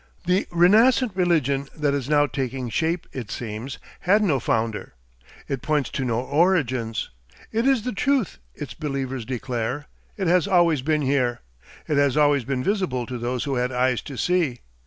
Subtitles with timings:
[0.25, 4.95] The renascent religion that is now taking shape, it seems, had no founder;
[5.47, 7.11] it points to no origins.
[7.51, 9.85] It is the Truth, its believers declare;
[10.17, 11.41] it has always been here;
[11.87, 14.61] it has always been visible to those who had eyes to see.